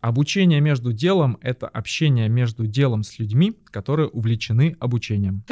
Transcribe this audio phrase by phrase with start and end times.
[0.00, 5.42] Обучение между делом— это общение между делом с людьми, которые увлечены обучением.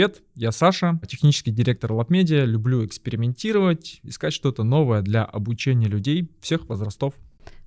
[0.00, 2.46] Привет, я Саша, технический директор LabMedia.
[2.46, 7.12] Люблю экспериментировать, искать что-то новое для обучения людей всех возрастов.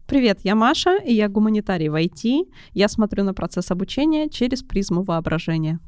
[0.07, 2.51] Привет, я Маша, и я гуманитарий в IT.
[2.71, 5.79] Я смотрю на процесс обучения через призму воображения.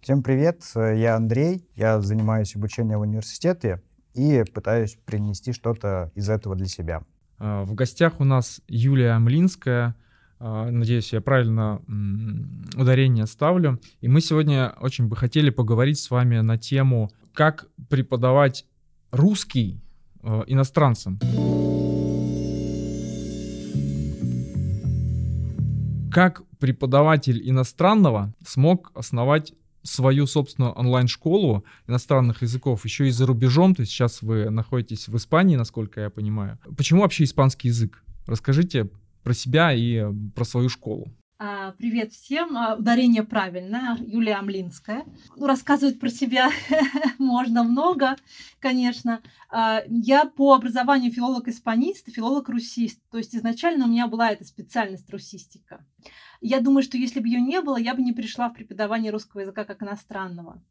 [0.00, 3.82] Всем привет, я Андрей, я занимаюсь обучением в университете
[4.14, 7.02] и пытаюсь принести что-то из этого для себя.
[7.38, 9.94] А, в гостях у нас Юлия Амлинская, а,
[10.40, 11.82] надеюсь, я правильно
[12.74, 13.78] ударение ставлю.
[14.00, 18.66] И мы сегодня очень бы хотели поговорить с вами на тему, как преподавать
[19.10, 19.80] русский
[20.22, 21.18] э, иностранцам.
[26.12, 33.80] Как преподаватель иностранного смог основать свою собственную онлайн-школу иностранных языков еще и за рубежом, то
[33.80, 36.58] есть сейчас вы находитесь в Испании, насколько я понимаю.
[36.76, 38.02] Почему вообще испанский язык?
[38.26, 38.90] Расскажите
[39.22, 41.08] про себя и э, про свою школу.
[41.42, 42.54] А, привет всем.
[42.54, 43.96] А, ударение правильно.
[44.00, 45.06] Юлия Амлинская.
[45.36, 46.50] Ну, рассказывать про себя
[47.18, 48.16] можно много,
[48.58, 49.22] конечно.
[49.48, 53.00] А, я по образованию филолог-испанист, филолог-русист.
[53.10, 55.82] То есть изначально у меня была эта специальность русистика.
[56.42, 59.40] Я думаю, что если бы ее не было, я бы не пришла в преподавание русского
[59.40, 60.62] языка как иностранного.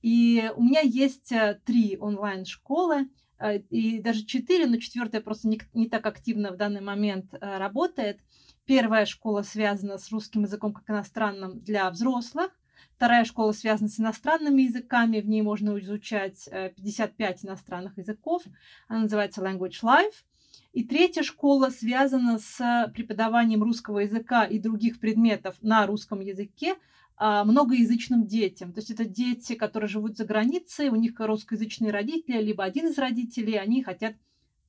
[0.00, 3.10] И у меня есть э, три онлайн-школы.
[3.38, 7.58] А, и даже четыре, но четвертая просто не, не так активно в данный момент а,
[7.58, 8.20] работает.
[8.66, 12.50] Первая школа связана с русским языком как иностранным для взрослых.
[12.96, 18.42] Вторая школа связана с иностранными языками, в ней можно изучать 55 э, иностранных языков,
[18.88, 20.24] она называется Language Life.
[20.72, 26.74] И третья школа связана с преподаванием русского языка и других предметов на русском языке
[27.20, 28.72] многоязычным детям.
[28.72, 32.98] То есть это дети, которые живут за границей, у них русскоязычные родители, либо один из
[32.98, 34.14] родителей, они хотят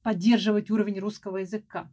[0.02, 1.90] поддерживать уровень русского языка.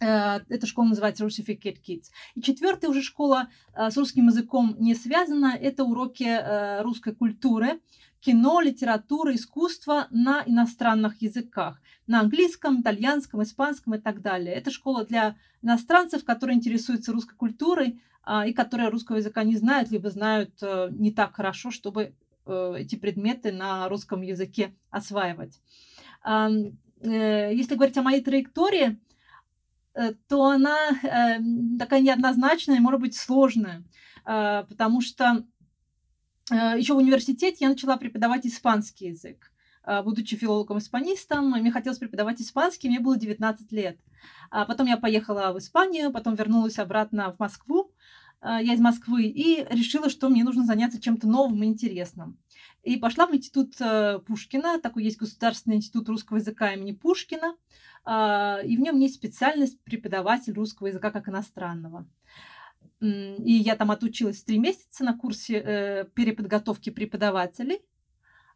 [0.00, 2.04] Э, эта школа называется Russificate Kids.
[2.34, 5.56] И четвертая уже школа э, с русским языком не связана.
[5.58, 7.80] Это уроки э, русской культуры,
[8.20, 11.80] кино, литература, искусство на иностранных языках.
[12.06, 14.54] На английском, итальянском, испанском и так далее.
[14.54, 18.13] Это школа для иностранцев, которые интересуются русской культурой, а,
[18.46, 22.14] и которые русского языка не знают, либо знают э, не так хорошо, чтобы
[22.46, 25.60] э, эти предметы на русском языке осваивать.
[26.26, 26.48] Э,
[27.02, 28.98] если говорить о моей траектории,
[30.26, 30.76] то она
[31.78, 33.84] такая неоднозначная может быть, сложная,
[34.24, 35.44] потому что
[36.50, 39.52] еще в университете я начала преподавать испанский язык.
[40.02, 44.00] Будучи филологом-испанистом, мне хотелось преподавать испанский, мне было 19 лет.
[44.50, 47.92] А потом я поехала в Испанию, потом вернулась обратно в Москву.
[48.44, 52.38] А, я из Москвы, и решила, что мне нужно заняться чем-то новым и интересным.
[52.82, 57.56] И пошла в институт э, Пушкина, такой есть Государственный институт русского языка имени Пушкина,
[58.04, 62.06] а, и в нем есть специальность преподаватель русского языка как иностранного.
[63.00, 67.80] И я там отучилась три месяца на курсе э, переподготовки преподавателей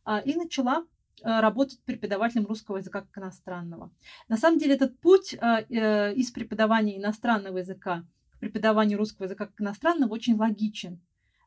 [0.05, 0.85] а, и начала
[1.23, 3.91] э, работать преподавателем русского языка как иностранного.
[4.29, 8.05] На самом деле этот путь из преподавания иностранного языка
[8.41, 11.01] преподаванию русского языка как иностранного очень логичен,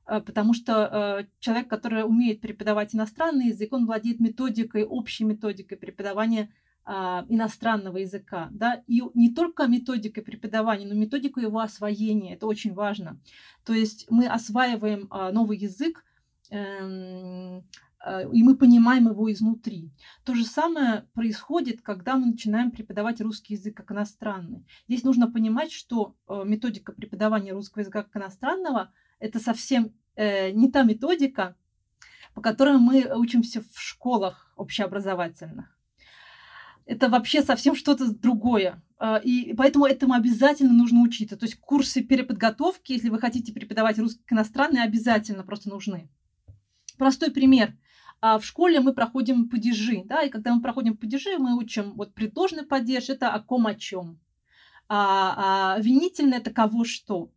[0.07, 5.77] э, потому что э, человек, который умеет преподавать иностранный язык, он владеет методикой, общей методикой
[5.77, 6.49] преподавания
[6.83, 12.73] а, иностранного языка, да, и не только методикой преподавания, но методикой его освоения, это очень
[12.73, 13.19] важно.
[13.63, 16.03] То есть мы осваиваем а, новый язык,
[16.49, 17.63] эм,
[18.33, 19.91] и мы понимаем его изнутри.
[20.23, 24.65] То же самое происходит, когда мы начинаем преподавать русский язык как иностранный.
[24.87, 30.71] Здесь нужно понимать, что э, методика преподавания русского языка как иностранного– это совсем э, не
[30.71, 31.55] та методика,
[32.33, 35.77] по которой мы учимся в школах общеобразовательных.
[36.85, 38.81] Это вообще совсем что-то другое.
[39.23, 41.37] И поэтому этому обязательно нужно учиться.
[41.37, 46.09] То есть курсы переподготовки, если вы хотите преподавать русский как иностранный, обязательно просто нужны.
[46.97, 47.75] Простой пример.
[48.21, 52.13] А в школе мы проходим падежи, да, и когда мы проходим падежи, мы учим вот
[52.13, 54.19] предложный падеж, это о ком о чем.
[54.87, 57.31] А, а винительное это кого что.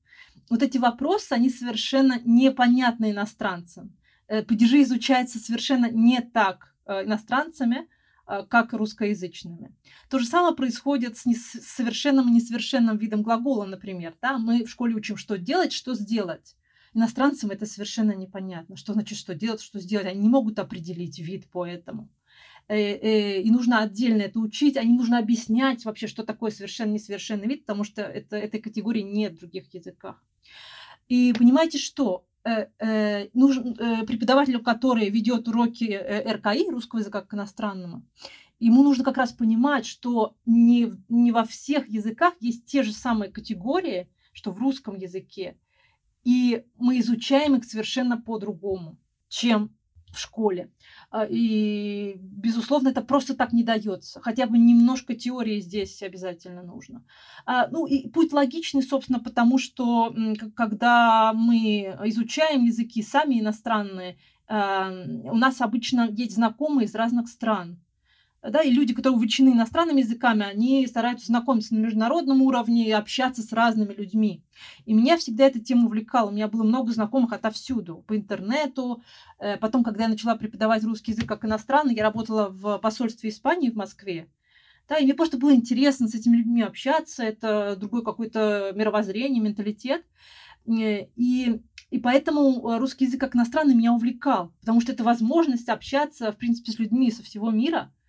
[0.50, 3.96] Вот эти вопросы, они совершенно непонятны иностранцам.
[4.28, 7.88] Э, падежи изучаются совершенно не так э, иностранцами,
[8.26, 9.74] э, как русскоязычными.
[10.10, 14.14] То же самое происходит с совершенным и несовершенным видом глагола, например.
[14.20, 14.36] Да?
[14.36, 16.56] Мы в школе учим, что делать, что сделать.
[16.94, 18.76] Иностранцам это совершенно непонятно.
[18.76, 20.06] Что значит, что делать, что сделать.
[20.06, 22.08] Они не могут определить вид по этому.
[22.68, 26.92] э, э, и нужно отдельно это учить, а не нужно объяснять вообще, что такое совершенно
[26.92, 30.22] несовершенный вид, потому что это, этой категории нет в других языках.
[31.08, 33.74] И понимаете, что э, нужен,
[34.06, 38.02] преподавателю, который ведет уроки РКИ, русского языка как иностранного,
[38.60, 43.30] ему нужно как раз понимать, что не, не во всех языках есть те же самые
[43.30, 45.58] категории, что в русском языке.
[46.24, 48.98] И мы изучаем их совершенно по-другому,
[49.28, 49.70] чем
[50.14, 50.70] в школе.
[51.10, 54.20] А, и, безусловно, это просто так не дается.
[54.20, 57.04] Хотя бы немножко теории здесь обязательно нужно.
[57.44, 60.14] А, ну и путь логичный, собственно, потому что
[60.54, 64.16] когда мы изучаем языки сами иностранные,
[64.46, 64.90] а,
[65.24, 67.78] у нас обычно есть знакомые из разных стран
[68.50, 73.42] да, и люди, которые увлечены иностранными языками, они стараются знакомиться на международном уровне и общаться
[73.42, 74.42] с разными людьми.
[74.84, 76.28] И меня всегда эта тема увлекала.
[76.28, 79.02] У меня было много знакомых отовсюду, по интернету.
[79.38, 83.70] Э, потом, когда я начала преподавать русский язык как иностранный, я работала в посольстве Испании
[83.70, 84.28] в Москве.
[84.88, 87.24] Да, и мне просто было интересно с этими людьми общаться.
[87.24, 90.04] Это другой какой-то мировоззрение, менталитет.
[90.66, 96.32] Э, и и поэтому русский язык как иностранный меня увлекал, потому что это возможность общаться,
[96.32, 97.90] в принципе, с людьми со всего мира–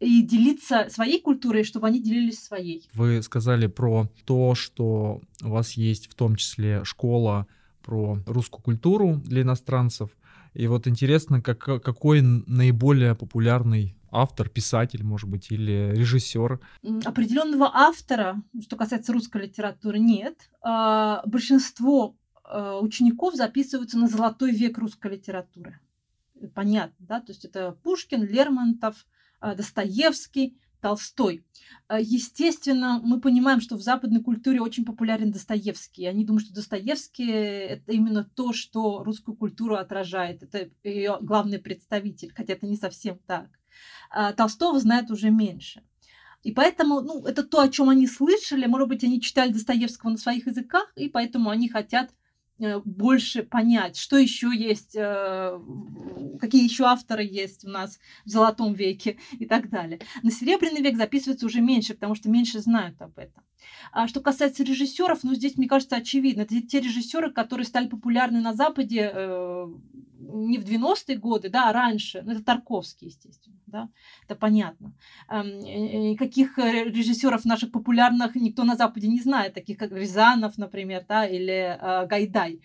[0.00, 2.88] и делиться своей культурой, чтобы они делились своей.
[2.94, 7.46] Вы сказали про то, что у вас есть в том числе школа
[7.82, 10.10] про русскую культуру для иностранцев.
[10.54, 16.60] И вот интересно, как, какой наиболее популярный автор, писатель, может быть, или режиссер?
[17.04, 20.50] Определенного автора, что касается русской литературы, нет.
[20.62, 25.78] А, большинство а, учеников записываются на золотой век русской литературы.
[26.54, 27.20] Понятно, да?
[27.20, 29.06] То есть это Пушкин, Лермонтов,
[29.40, 31.44] Достоевский, Толстой.
[31.88, 36.06] А, естественно, мы понимаем, что в западной культуре очень популярен Достоевский.
[36.06, 40.42] Они думают, что Достоевский– это именно то, что русскую культуру отражает.
[40.42, 43.48] Это ее главный представитель, хотя это не совсем так.
[44.10, 45.82] А Толстого знают уже меньше.
[46.44, 48.66] И поэтому, ну, это то, о чем они слышали.
[48.66, 52.27] Может быть, они читали Достоевского на своих языках, и поэтому они хотят Э,
[52.84, 55.60] больше понять, что еще есть, э,
[56.40, 60.00] какие еще авторы есть у нас в Золотом веке и так далее.
[60.22, 63.42] На Серебряный век записывается уже меньше, потому что меньше знают об этом.
[63.92, 66.42] А что касается режиссеров, ну здесь, мне кажется, очевидно.
[66.42, 69.66] Это те режиссеры, которые стали популярны на Западе э,
[70.28, 72.22] не в 90-е годы, да, а раньше.
[72.22, 73.88] Ну, это Тарковский, естественно, да,
[74.24, 74.92] это понятно.
[75.28, 81.04] Эм, каких э, режиссеров наших популярных никто на Западе не знает, таких как Рязанов, например,
[81.08, 82.60] да, или э, Гайдай.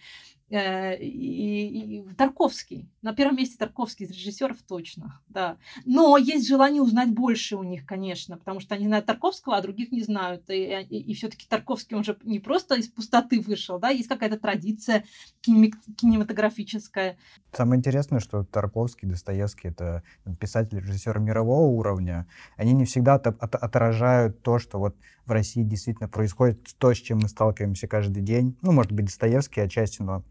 [0.53, 2.87] Э, и, и Тарковский.
[3.01, 5.57] На первом месте Тарковский из режиссеров точно, да.
[5.83, 9.91] Но есть желание узнать больше у них, конечно, потому что они знают Тарковского, а других
[9.91, 10.47] не знают.
[10.51, 14.37] И, и, и все-таки Тарковский, он же не просто из пустоты вышел, да, есть какая-то
[14.37, 15.05] традиция
[15.41, 17.17] кинематографическая.
[17.51, 20.03] Самое интересное, что Тарковский, Достоевский— это
[20.39, 22.27] писатели, режиссеры мирового уровня.
[22.57, 24.95] Они не всегда от, от, отражают то, что вот
[25.25, 28.55] в России действительно происходит, то, с чем мы сталкиваемся каждый день.
[28.61, 30.23] Ну, может быть, Достоевский отчасти, но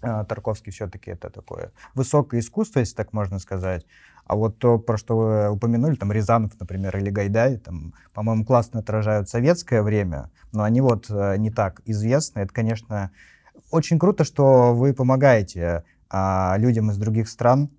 [0.00, 3.86] Тарковский все-таки это такое высокое искусство, если так можно сказать.
[4.26, 8.80] А вот то, про что вы упомянули, там Рязанов, например, или Гайдай, там, по-моему, классно
[8.80, 12.40] отражают советское время, но они вот э, не так известны.
[12.40, 13.12] Это, конечно,
[13.70, 17.70] очень круто, что вы помогаете а, людям из других стран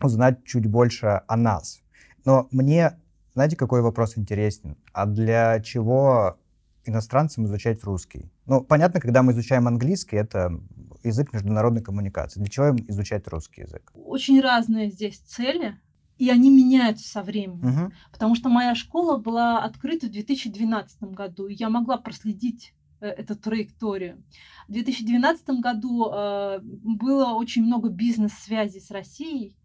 [0.00, 1.80] узнать чуть больше о нас.
[2.24, 2.98] Но мне,
[3.34, 4.76] знаете, какой вопрос интересен?
[4.92, 6.38] А для чего
[6.84, 8.30] иностранцам изучать русский?
[8.46, 10.58] Ну, понятно, когда мы изучаем английский, это
[11.04, 12.40] язык международной коммуникации.
[12.40, 13.92] Для чего им изучать русский язык?
[13.94, 15.78] Очень разные здесь цели,
[16.18, 17.84] и они меняются со временем.
[17.84, 17.92] Угу.
[18.12, 23.36] Потому что моя школа была открыта в 2012 году, и я могла проследить э, эту
[23.36, 24.22] траекторию.
[24.68, 29.56] В 2012 году э, было очень много бизнес-связей с Россией.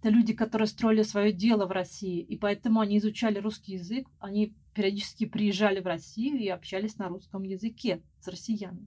[0.00, 4.54] Это люди, которые строили свое дело в России, и поэтому они изучали русский язык, они
[4.72, 8.86] периодически приезжали в Россию и общались на русском языке с россиянами.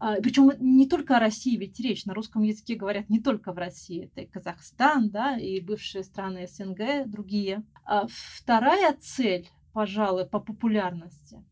[0.00, 3.58] А, Причем не только о России, ведь речь на русском языке говорят не только в
[3.58, 7.64] России, это и Казахстан, да, и бывшие страны СНГ, другие.
[7.84, 11.42] А вторая цель, пожалуй, по популярности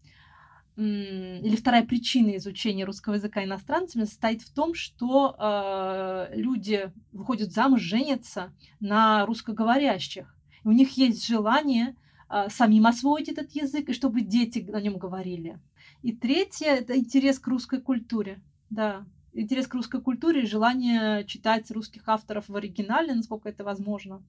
[0.76, 7.80] или вторая причина изучения русского языка иностранцами состоит в том, что э, люди выходят замуж,
[7.80, 10.36] женятся на русскоговорящих.
[10.64, 11.96] У них есть желание
[12.28, 15.58] э, самим освоить этот язык, и чтобы дети на нем говорили.
[16.06, 18.40] И третье– это интерес к русской культуре.
[18.70, 24.22] Да, интерес к русской культуре и желание читать русских авторов в оригинале, насколько это возможно,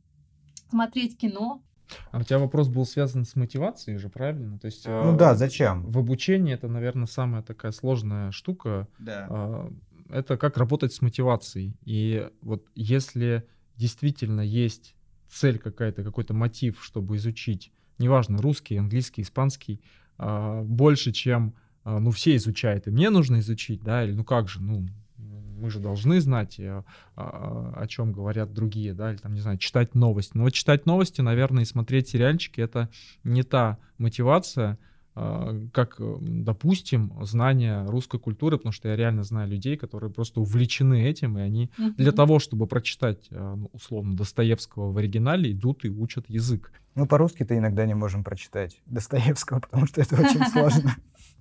[0.71, 1.61] смотреть кино.
[2.09, 4.57] А у тебя вопрос был связан с мотивацией же, правильно?
[4.57, 5.85] То есть, ну э, да, зачем?
[5.91, 8.87] В обучении это, наверное, самая такая сложная штука.
[8.97, 9.27] Да.
[9.29, 9.69] Э,
[10.09, 11.77] это как работать с мотивацией.
[11.85, 14.95] И вот если действительно есть
[15.29, 19.79] цель какая-то, какой-то мотив, чтобы изучить, неважно, русский, английский, испанский,
[20.17, 21.53] а, больше, чем,
[21.99, 25.79] ну, все изучают, и мне нужно изучить, да, или ну как же, ну, мы же
[25.79, 26.83] должны знать, э,
[27.15, 30.31] о, о чем говорят другие, да, или там, не знаю, читать новости.
[30.35, 32.89] Но вот читать новости, наверное, и смотреть сериальчики— это
[33.23, 34.77] не та мотивация,
[35.19, 41.05] а, как, допустим, знание русской культуры, потому что я реально знаю людей, которые просто увлечены
[41.05, 41.95] этим, и они uh-huh.
[41.95, 46.71] для того, чтобы прочитать, а, ну, условно, Достоевского в оригинале, идут и учат язык.
[46.93, 50.95] Ну, по-русски-то иногда не можем прочитать Достоевского, потому что это очень сложно.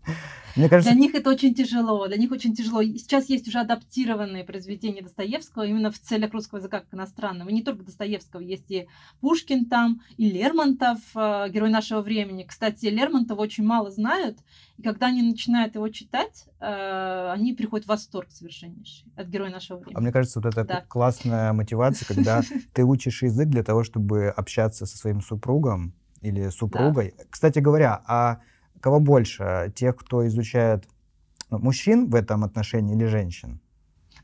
[0.56, 0.90] Мне кажется...
[0.90, 2.82] Для них это очень тяжело, для них очень тяжело.
[2.82, 7.50] Сейчас есть уже адаптированные произведения Достоевского именно в целях русского языка как иностранного.
[7.50, 8.88] И не только Достоевского, есть и
[9.20, 12.44] Пушкин там, и Лермонтов, э, герой нашего времени.
[12.44, 14.38] Кстати, Лермонтова очень мало знают,
[14.78, 19.78] и когда они начинают его читать, э, они приходят в восторг совершеннейший от героя нашего
[19.78, 19.96] времени.
[19.96, 20.84] А мне кажется, вот это да.
[20.88, 27.14] классная мотивация, когда ты учишь язык для того, чтобы общаться со своим супругом или супругой.
[27.30, 28.40] Кстати говоря, а
[28.80, 29.72] Кого больше?
[29.74, 30.88] Тех, кто изучает
[31.50, 33.60] ну, мужчин в этом отношении или женщин?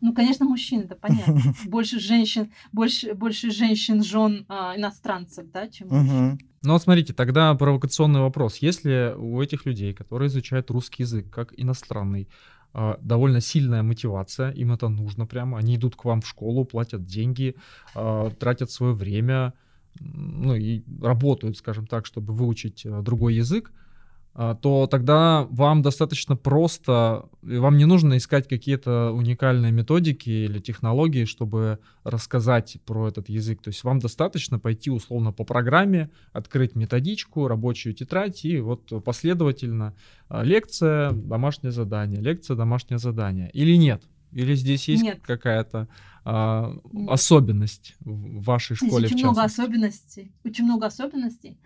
[0.01, 1.55] Ну, конечно, мужчин, это понятно.
[1.67, 6.39] Больше женщин, больше, больше женщин, жен а, иностранцев, да, чем мужчин.
[6.65, 8.57] Ну вот смотрите, тогда провокационный вопрос.
[8.57, 12.29] Если у этих людей, которые изучают русский язык как иностранный,
[12.75, 17.05] а, довольно сильная мотивация, им это нужно прямо, они идут к вам в школу, платят
[17.05, 17.55] деньги,
[17.95, 19.55] а, тратят свое время,
[20.01, 23.73] ну и работают, скажем так, чтобы выучить другой язык,
[24.35, 31.81] то тогда вам достаточно просто, вам не нужно искать какие-то уникальные методики или технологии, чтобы
[32.03, 33.61] рассказать про этот язык.
[33.63, 39.95] То есть вам достаточно пойти условно по программе, открыть методичку, рабочую тетрадь и вот последовательно
[40.29, 43.51] а, лекция, домашнее задание, лекция, домашнее задание.
[43.51, 44.03] Или нет?
[44.33, 45.21] Или здесь есть нет.
[45.23, 45.89] какая-то
[46.25, 46.75] а,
[47.09, 49.07] особенность в вашей школе?
[49.07, 50.33] Здесь очень много особенностей.
[50.43, 51.59] Очень много особенностей.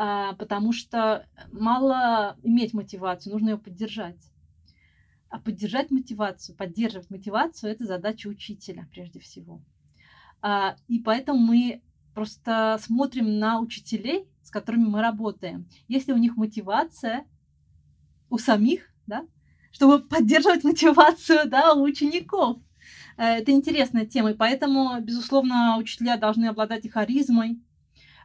[0.00, 4.30] А, потому что мало иметь мотивацию, нужно ее поддержать.
[5.28, 9.60] А поддержать мотивацию, поддерживать мотивацию– это задача учителя прежде всего.
[10.40, 11.82] А, и поэтому мы
[12.14, 15.68] просто смотрим на учителей, с которыми мы работаем.
[15.88, 17.26] Если у них мотивация
[18.30, 19.26] у самих, да,
[19.72, 22.58] чтобы поддерживать мотивацию да, у учеников.
[23.16, 27.60] Э, это интересная тема, и поэтому, безусловно, учителя должны обладать и харизмой,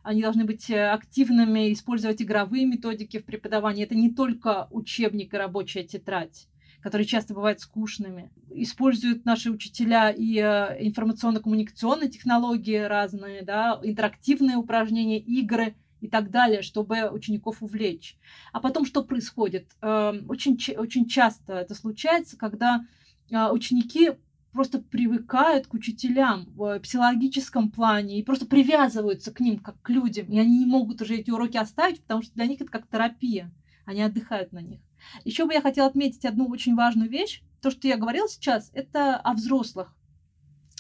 [0.04, 3.84] они должны быть э, активными, использовать игровые методики в преподавании.
[3.84, 6.48] Это не только учебник и рабочая тетрадь
[6.82, 8.30] которые часто бывают скучными.
[8.50, 16.62] Используют наши учителя и э, информационно-коммуникационные технологии разные, да, интерактивные упражнения, игры и так далее,
[16.62, 18.18] чтобы учеников увлечь.
[18.52, 19.72] А потом что происходит?
[19.82, 22.86] Эм, очень, очень часто это случается, когда
[23.32, 24.12] э, ученики
[24.54, 30.28] просто привыкают к учителям в психологическом плане и просто привязываются к ним как к людям.
[30.28, 33.52] И они не могут уже эти уроки оставить, потому что для них это как терапия.
[33.86, 34.80] Они отдыхают на них.
[35.26, 37.42] Еще бы я хотела отметить одну очень важную вещь.
[37.62, 39.94] То, что я говорила сейчас, это о взрослых.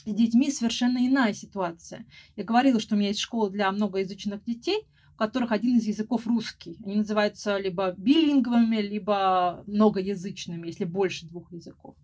[0.06, 2.06] С детьми совершенно иная ситуация.
[2.36, 6.28] Я говорила, что у меня есть школа для многоязычных детей, у которых один из языков
[6.28, 6.78] русский.
[6.86, 11.96] Они называются либо билингвами, либо многоязычными, если больше двух языков.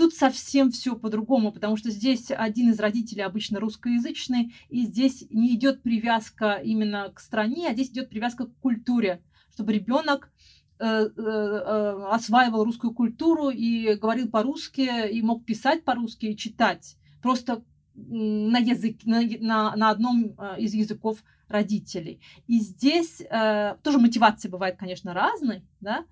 [0.00, 5.54] Тут совсем все по-другому, потому что здесь один из родителей обычно русскоязычный, и здесь не
[5.54, 10.32] идет привязка именно к стране, а здесь идет привязка к культуре, чтобы ребенок
[10.78, 16.96] э, э, э, осваивал русскую культуру и говорил по-русски, и мог писать по-русски и читать.
[17.20, 17.62] Просто
[17.94, 22.22] на язык, на, на, на одном из языков родителей.
[22.46, 26.06] И здесь э, тоже мотивация бывает, конечно, разной, да,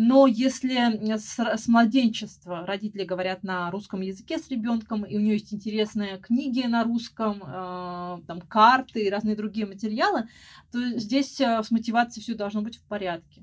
[0.00, 5.32] но если с, с младенчества родители говорят на русском языке с ребенком, и у нее
[5.32, 10.28] есть интересные книги на русском, э, там карты и разные другие материалы,
[10.70, 13.42] то здесь э, с мотивацией все должно быть в порядке.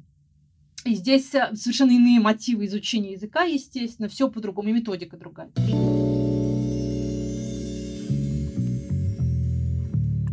[0.85, 5.51] И здесь э, совершенно иные мотивы изучения языка, естественно, все по-другому, и методика другая.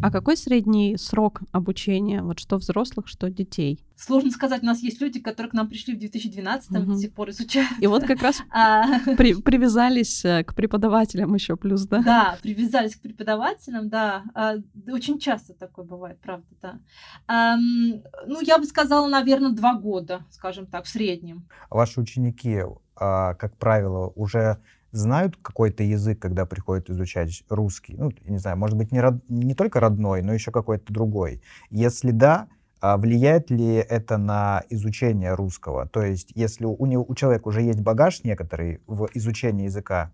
[0.03, 2.23] А какой средний срок обучения?
[2.23, 3.85] Вот что взрослых, что детей?
[3.97, 4.63] Сложно сказать.
[4.63, 6.81] У нас есть люди, которые к нам пришли в 2012 угу.
[6.81, 7.71] до сих пор изучают.
[7.81, 8.99] И вот как раз а.
[9.17, 12.03] при, привязались э, к преподавателям еще плюс, да?
[12.03, 14.25] Да, привязались к преподавателям, да.
[14.35, 14.57] А,
[14.89, 17.57] очень часто такое бывает, правда, да.
[17.57, 21.47] Ну, я бы сказала, наверное, два года, скажем так, в среднем.
[21.71, 22.63] Ваши ученики,
[22.97, 24.59] а, как правило, уже
[24.93, 27.97] знают какой-то язык, когда приходят изучать русский?
[27.97, 29.15] Ну, не знаю, может быть, не, род...
[29.29, 31.43] не только родной, но еще какой-то другой.
[31.71, 32.49] Если да,
[32.81, 35.87] а влияет ли это на изучение русского?
[35.89, 40.13] То есть, если у, него, у человека уже есть багаж некоторый в изучении языка,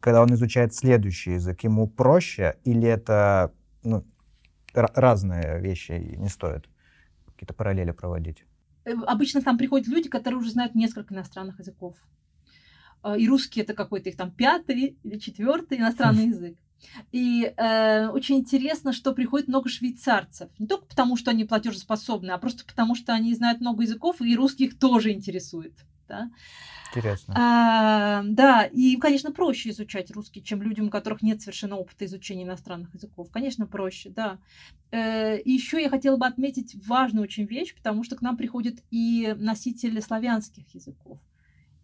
[0.00, 4.04] когда он изучает следующий язык, ему проще или это ну,
[4.72, 6.68] разные вещи, не стоит
[7.26, 8.44] какие-то параллели проводить.
[8.84, 11.94] Э, обычно там приходят люди, которые уже знают несколько иностранных языков.
[13.08, 16.58] А, и русский это какой-то их там пятый или четвертый иностранный язык.
[17.10, 20.48] И э, очень интересно, что приходит много швейцарцев.
[20.58, 24.36] Не только потому, что они платежеспособны, а просто потому, что они знают много языков, и
[24.36, 25.72] русский их тоже интересует.
[26.06, 26.30] Да?
[26.90, 27.34] Интересно.
[27.36, 32.44] А, да, и, конечно, проще изучать русский, чем людям, у которых нет совершенно опыта изучения
[32.44, 33.28] иностранных языков.
[33.30, 34.38] Конечно, проще, да.
[34.90, 38.76] Э, и еще я хотела бы отметить важную очень вещь, потому что к нам приходят
[38.90, 41.18] и носители славянских языков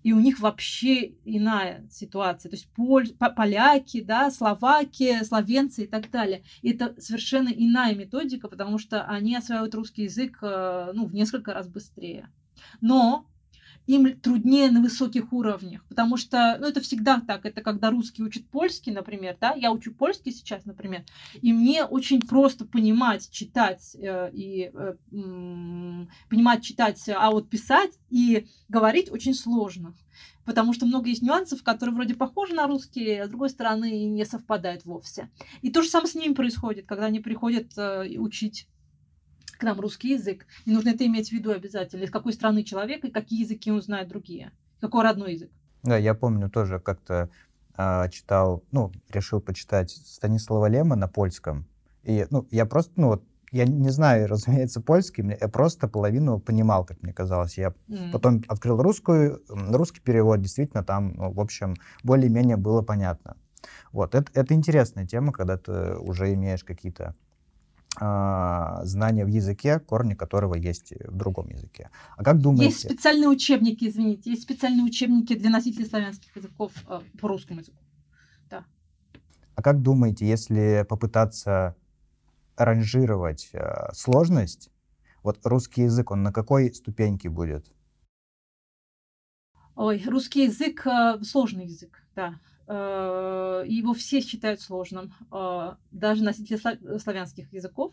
[0.05, 2.51] и у них вообще иная ситуация.
[2.51, 6.45] То есть поль, поляки, да, словаки, словенцы и так далее.
[6.63, 11.69] Это совершенно иная методика, потому что они осваивают русский язык э, ну, в несколько раз
[11.69, 12.29] быстрее.
[12.83, 13.27] Но
[13.87, 18.47] им труднее на высоких уровнях, потому что, ну, это всегда так, это когда русский учит
[18.49, 21.05] польский, например, да, я учу польский сейчас, например,
[21.41, 24.95] и мне очень просто понимать, читать э, и э,
[26.31, 29.95] понимать, читать, а вот писать и говорить очень сложно,
[30.45, 34.25] потому что много есть нюансов, которые вроде похожи на русский, а с другой стороны не
[34.25, 35.31] совпадают вовсе.
[35.61, 38.67] И то же самое с ними происходит, когда они приходят э, учить
[39.57, 40.47] к нам русский язык.
[40.65, 42.05] И нужно это иметь в виду обязательно.
[42.05, 44.53] Из какой страны человек и какие языки он знает другие.
[44.81, 45.51] Какой родной язык.
[45.83, 47.29] Да, я помню тоже как-то
[47.77, 51.67] э, читал, ну, решил почитать Станислава Лема на польском.
[52.03, 56.85] И, ну, я просто, ну, вот, я не знаю, разумеется, польский, я просто половину понимал,
[56.85, 57.59] как мне казалось.
[57.59, 58.13] Я mm.
[58.13, 63.37] потом открыл русскую, русский перевод, действительно, там, ну, в общем, более-менее было понятно.
[63.93, 67.15] Вот, это, это интересная тема, когда ты уже имеешь какие-то
[67.97, 71.91] знания в языке, корни которого есть в другом языке.
[72.17, 72.67] А как думаете?
[72.67, 77.79] Есть специальные учебники, извините, есть специальные учебники для носителей славянских языков э, по русскому языку.
[78.51, 78.65] Да.
[79.55, 81.77] А как думаете, если попытаться
[82.57, 84.71] ранжировать э, сложность,
[85.23, 87.73] вот русский язык, он на какой ступеньке будет?
[89.77, 92.41] Ой, русский язык э, сложный язык, да.
[92.67, 96.59] Э, его все считают сложным, э, даже носители
[96.99, 97.93] славянских языков.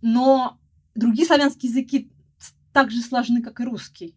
[0.00, 0.58] Но
[0.94, 2.10] другие славянские языки
[2.72, 4.16] так же сложны, как и русский.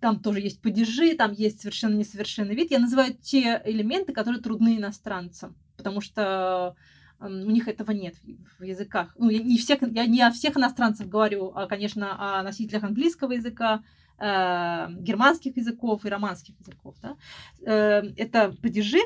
[0.00, 2.70] Там тоже есть падежи, там есть совершенно несовершенный вид.
[2.70, 6.76] Я называю те элементы, которые трудны иностранцам, потому что
[7.20, 8.14] у них этого нет
[8.58, 9.14] в языках.
[9.18, 13.32] Ну, я не, всех, я не о всех иностранцах говорю, а, конечно, о носителях английского
[13.32, 13.82] языка,
[14.18, 16.96] э, германских языков и романских языков.
[17.02, 17.16] Да?
[17.64, 19.00] Э, это падежи,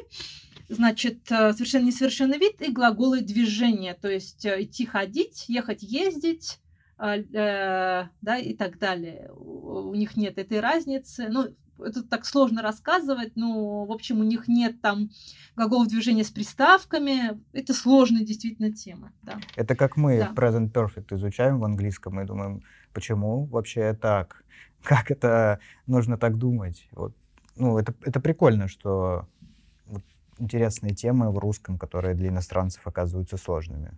[0.68, 6.60] значит, э, совершенно несовершенный вид и глаголы движения, то есть э, идти, ходить, ехать, ездить,
[6.98, 9.30] э, да, и так далее.
[9.34, 11.28] У них нет этой разницы.
[11.28, 15.10] Ну, это так сложно рассказывать, но, в общем, у них нет там
[15.56, 17.40] глаголов движения с приставками.
[17.52, 19.12] Это сложная действительно тема.
[19.22, 19.38] Да.
[19.56, 20.32] Это как мы да.
[20.34, 24.44] present perfect изучаем в английском и думаем, почему вообще так?
[24.82, 26.88] Как это нужно так думать.
[26.92, 27.14] Вот.
[27.56, 29.28] Ну, это, это прикольно, что
[29.86, 30.02] вот,
[30.38, 33.92] интересные темы в русском, которые для иностранцев оказываются сложными.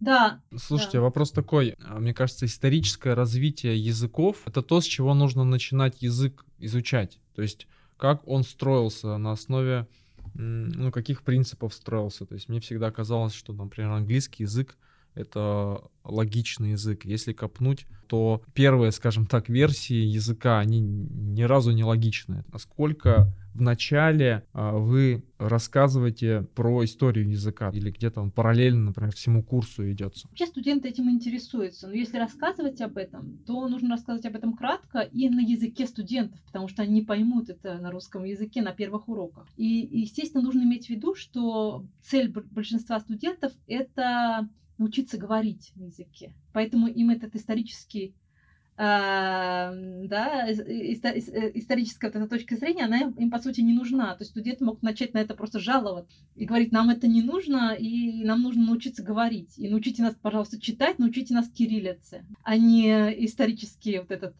[0.00, 0.40] Да.
[0.56, 1.02] Слушайте, да.
[1.02, 1.76] вопрос такой.
[1.84, 7.18] А, мне кажется, историческое развитие языков— это то, с чего нужно начинать язык изучать.
[7.34, 9.88] То есть как он строился на основе
[10.34, 12.26] ну, каких принципов строился.
[12.26, 14.76] То есть мне всегда казалось, что, например, английский язык—
[15.18, 17.04] это логичный язык.
[17.04, 22.44] Если копнуть, то первые, скажем так, версии языка, они ни разу не логичны.
[22.52, 29.42] Насколько в начале а, вы рассказываете про историю языка или где-то он параллельно, например, всему
[29.42, 30.28] курсу идется?
[30.28, 35.00] Вообще студенты этим интересуются, но если рассказывать об этом, то нужно рассказывать об этом кратко
[35.00, 39.46] и на языке студентов, потому что они поймут это на русском языке на первых уроках.
[39.56, 44.48] И, естественно, нужно иметь в виду, что цель большинства студентов— это
[44.78, 46.32] научиться говорить на языке.
[46.52, 48.14] Поэтому им этот исторический
[48.78, 54.14] да, историческая вот эта точка зрения, она им, по сути, не нужна.
[54.14, 57.74] То есть студенты могут начать на это просто жаловаться и говорить, нам это не нужно,
[57.74, 59.54] и нам нужно научиться говорить.
[59.56, 62.88] И научите нас, пожалуйста, читать, научите нас кириллице, а не
[63.24, 64.36] исторический вот этот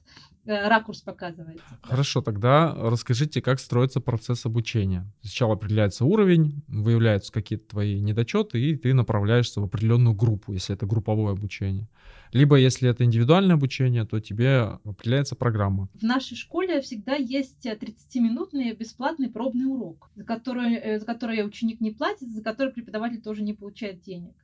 [0.49, 1.61] Э, ракурс показывает.
[1.83, 5.07] Хорошо, тогда расскажите, как строится процесс обучения.
[5.21, 10.87] Сначала определяется уровень, выявляются какие-то твои недочеты, и ты направляешься в определенную группу, если это
[10.87, 11.87] групповое обучение.
[12.33, 15.89] Либо, если это индивидуальное обучение, то тебе определяется программа.
[15.95, 21.81] В нашей школе всегда есть 30-минутный бесплатный пробный урок, за который, э, за который ученик
[21.81, 24.35] не платит, за который преподаватель тоже не получает денег.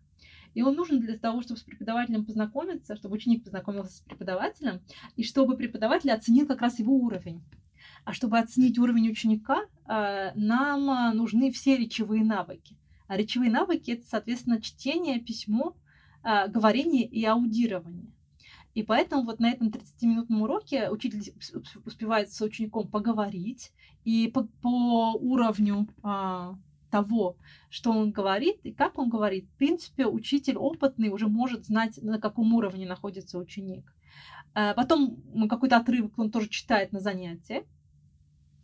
[0.54, 4.80] И он нужен для того, чтобы с преподавателем познакомиться, чтобы ученик познакомился с преподавателем,
[5.16, 7.42] и чтобы преподаватель оценил как раз его уровень.
[8.04, 12.76] А чтобы оценить уровень ученика, э, нам э, нужны все речевые навыки.
[13.08, 15.76] А речевые навыки это, соответственно, чтение, письмо,
[16.24, 18.10] а, говорение и аудирование.
[18.74, 21.32] И поэтому вот на этом 30-минутном уроке учитель
[21.84, 23.72] успевает с учеником поговорить,
[24.04, 26.58] и по, по уровню а,
[26.90, 27.36] того,
[27.70, 32.18] что он говорит и как он говорит, в принципе, учитель опытный уже может знать, на
[32.18, 33.94] каком уровне находится ученик.
[34.54, 37.64] А потом какой-то отрывок он тоже читает на занятии,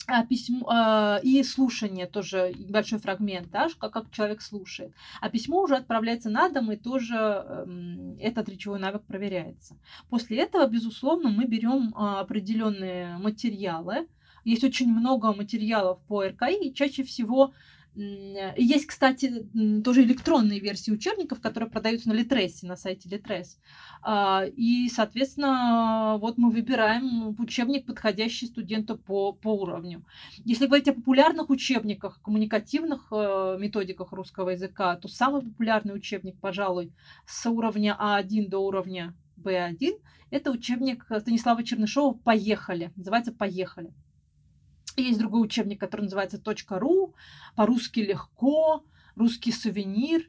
[0.07, 4.93] а, письмо а, и слушание тоже большой фрагмент, да, как, как человек слушает.
[5.21, 9.77] А письмо уже отправляется на дом, и тоже э, этот речевой навык проверяется.
[10.09, 14.09] После этого, безусловно, мы берем а, определенные материалы.
[14.45, 17.53] Есть очень много материалов по РКИ, и чаще всего
[17.95, 19.49] есть, кстати,
[19.85, 23.59] тоже электронные версии учебников, которые продаются на Литресе, на сайте Литрес.
[24.03, 30.05] А, и, соответственно, вот мы выбираем учебник, подходящий студенту по, по уровню.
[30.45, 36.93] Если говорить о популярных учебниках, коммуникативных э, методиках русского языка, то самый популярный учебник, пожалуй,
[37.27, 39.99] с уровня А1 до уровня Б1,
[40.31, 42.93] это учебник Станислава Чернышова «Поехали».
[42.95, 43.93] Называется «Поехали».
[44.97, 47.15] Есть другой учебник, который называется .ру,
[47.57, 48.85] по-русски легко,
[49.17, 50.29] русский сувенир.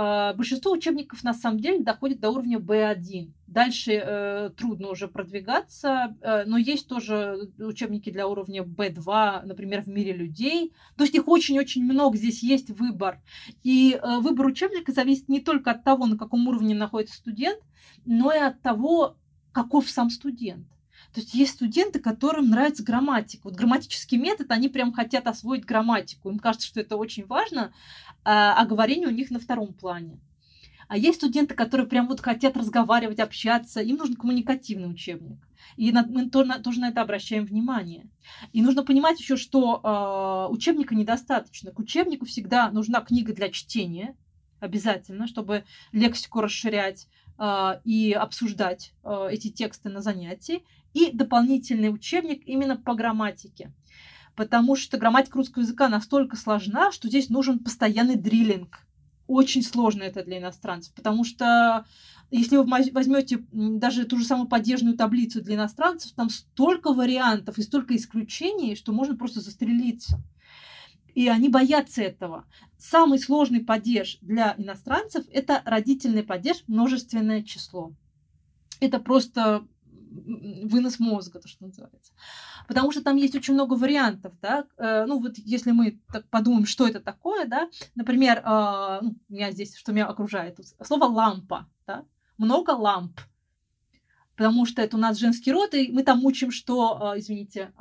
[0.00, 3.32] А, большинство учебников на самом деле доходит до уровня B1.
[3.48, 9.88] Дальше э, трудно уже продвигаться, э, но есть тоже учебники для уровня B2, например, в
[9.88, 10.72] мире людей.
[10.96, 13.20] То есть их очень-очень много, здесь есть выбор.
[13.64, 17.58] И э, выбор учебника зависит не только от того, на каком уровне находится студент,
[18.04, 19.16] но и от того,
[19.50, 20.68] каков сам студент.
[21.14, 23.42] То есть есть студенты, которым нравится грамматика.
[23.44, 26.30] Вот грамматический метод, они прям хотят освоить грамматику.
[26.30, 27.72] Им кажется, что это очень важно,
[28.24, 30.20] а, говорение у них на втором плане.
[30.88, 33.80] А есть студенты, которые прям вот хотят разговаривать, общаться.
[33.80, 35.38] Им нужен коммуникативный учебник.
[35.76, 38.08] И мы тоже на это обращаем внимание.
[38.52, 41.72] И нужно понимать еще, что э, учебника недостаточно.
[41.72, 44.16] К учебнику всегда нужна книга для чтения,
[44.60, 47.06] обязательно, чтобы лексику расширять
[47.38, 53.72] э, и обсуждать э, эти тексты на занятии и дополнительный учебник именно по грамматике.
[54.34, 58.86] Потому что грамматика русского языка настолько сложна, что здесь нужен постоянный дриллинг.
[59.26, 61.84] Очень сложно это для иностранцев, потому что
[62.30, 67.62] если вы возьмете даже ту же самую падежную таблицу для иностранцев, там столько вариантов и
[67.62, 70.20] столько исключений, что можно просто застрелиться.
[71.14, 72.44] И они боятся этого.
[72.76, 77.92] Самый сложный падеж для иностранцев– это родительный падеж множественное число.
[78.78, 79.66] Это просто
[80.24, 82.12] вынос мозга, то, что называется.
[82.66, 86.66] Потому что там есть очень много вариантов, да, э, ну вот если мы так подумаем,
[86.66, 92.04] что это такое, да, например, э, ну, меня здесь, что меня окружает, слово лампа, да,
[92.36, 93.20] много ламп,
[94.36, 97.72] потому что это у нас женский род, и мы там учим, что, э, извините,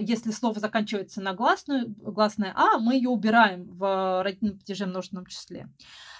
[0.00, 5.68] если слово заканчивается на гласную, гласное «а», мы ее убираем в родительном падеже множественном числе.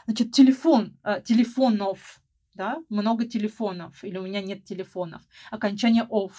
[0.06, 2.19] Значит, телефон, телефонов,
[2.54, 5.22] да, много телефонов, или у меня нет телефонов.
[5.50, 6.32] Окончание off.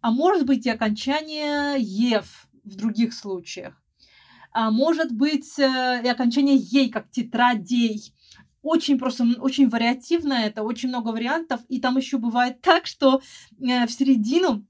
[0.00, 3.74] А может быть и окончание ев в других случаях.
[4.52, 8.12] А может быть э, и окончание ей, как тетрадей.
[8.62, 11.60] Очень просто, очень вариативно это, очень много вариантов.
[11.68, 13.20] И там еще бывает так, что
[13.60, 14.66] э, в середину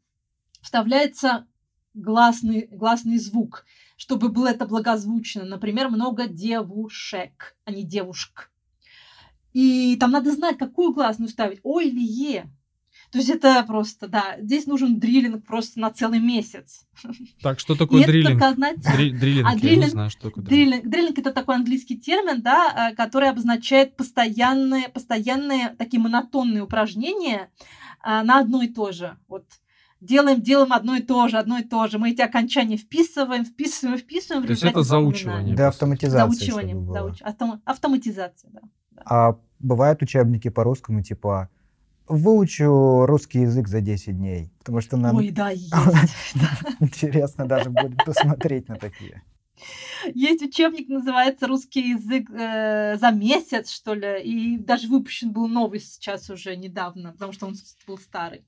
[0.60, 1.46] вставляется
[1.94, 3.64] гласный, гласный звук,
[3.96, 5.44] чтобы было это благозвучно.
[5.44, 8.50] Например, много девушек, а не девушек.
[9.56, 12.44] И там надо знать, какую гласную ставить, О или Е.
[13.10, 16.84] То есть это просто, да, здесь нужен дриллинг просто на целый месяц.
[17.40, 18.38] Так, что такое и дриллинг?
[18.54, 18.76] Знать...
[18.80, 20.86] Дри- дриллинг, а я дриллинг, не знаю, что такое дриллинг.
[20.86, 27.48] Дриллинг, это такой английский термин, да, э, который обозначает постоянные, постоянные такие монотонные упражнения
[28.02, 29.16] а, на одно и то же.
[29.26, 29.46] Вот
[30.02, 31.98] делаем, делаем одно и то же, одно и то же.
[31.98, 34.44] Мы эти окончания вписываем, вписываем, вписываем.
[34.44, 35.56] То есть это заучивание.
[35.56, 36.28] Да, автоматизация.
[36.28, 37.22] Заучивание, зауч...
[37.22, 37.62] Автом...
[37.64, 38.60] автоматизация, да.
[39.04, 41.48] А бывают учебники по-русскому, типа
[42.08, 44.50] выучу русский язык за 10 дней.
[44.58, 45.16] Потому что нам...
[45.16, 45.72] Ой, да, есть.
[46.80, 49.22] Интересно даже будет посмотреть на такие.
[50.14, 55.80] Есть учебник, называется «Русский язык э, за месяц», что ли, и даже выпущен был новый
[55.80, 57.54] сейчас уже недавно, потому что он
[57.86, 58.44] был старый.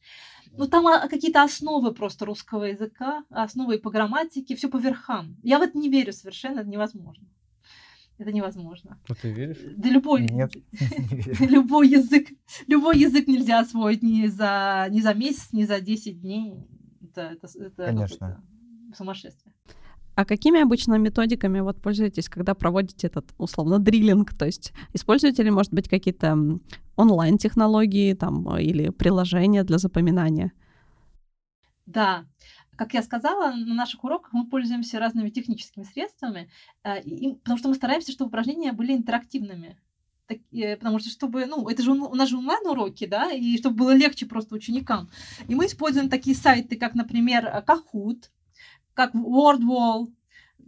[0.53, 5.37] Ну, там а, какие-то основы просто русского языка, основы по грамматике, все по верхам.
[5.43, 7.27] Я в это не верю совершенно, это невозможно.
[8.19, 8.99] Это невозможно.
[9.09, 9.59] А ты веришь?
[9.77, 10.53] Да любой, Нет,
[11.41, 12.29] любой язык,
[12.67, 16.55] любой язык нельзя освоить ни за, ни за месяц, ни за 10 дней.
[17.01, 18.43] Это, это, это Конечно.
[18.97, 19.55] сумасшествие.
[20.17, 24.35] А какими обычно методиками вот пользуетесь, когда проводите этот условно дриллинг?
[24.35, 26.37] То есть используете ли, может быть, какие-то
[26.97, 30.51] онлайн-технологии там или приложения для запоминания?
[31.87, 32.27] Да,
[32.79, 36.49] как я сказала, на наших уроках мы пользуемся разными техническими средствами,
[36.85, 37.03] э,
[37.43, 39.77] потому что мы стараемся, чтобы упражнения были интерактивными.
[40.53, 43.95] э, потому что чтобы, ну, это же у нас же онлайн-уроки, да, и чтобы было
[43.95, 45.11] легче просто ученикам.
[45.49, 48.31] И мы используем такие сайты, как, например, Kahoot,
[48.95, 50.13] как WordWall,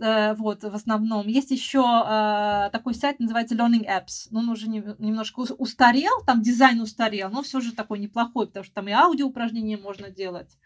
[0.01, 1.27] вот, в основном.
[1.29, 4.29] Есть еще э, такой сайт, называется Learning Apps.
[4.31, 8.65] Но он уже не, немножко устарел, там дизайн устарел, но все же такой неплохой, потому
[8.65, 10.59] что там и аудио упражнения можно делать.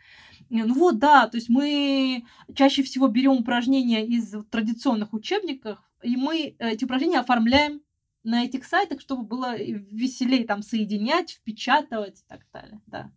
[0.50, 6.54] Ну вот, да, то есть мы чаще всего берем упражнения из традиционных учебников, и мы
[6.58, 7.80] эти упражнения оформляем
[8.24, 13.10] на этих сайтах, чтобы было веселее там соединять, впечатывать и так далее, да.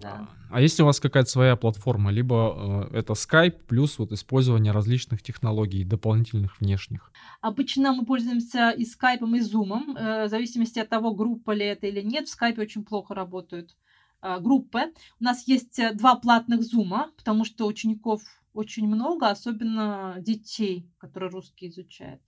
[0.00, 0.28] Да.
[0.50, 5.22] А если у вас какая-то своя платформа, либо э, это Skype плюс вот использование различных
[5.22, 7.12] технологий дополнительных внешних?
[7.40, 11.86] Обычно мы пользуемся и Skype, и Zoom, э, в зависимости от того, группа ли это
[11.86, 12.28] или нет.
[12.28, 13.76] В Skype очень плохо работают
[14.22, 14.92] э, группы.
[15.20, 18.22] У нас есть э, два платных Zoom, потому что учеников
[18.54, 22.20] очень много, особенно детей, которые русский изучают.